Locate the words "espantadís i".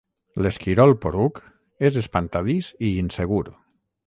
2.03-2.93